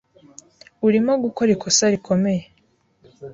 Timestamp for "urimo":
0.87-1.13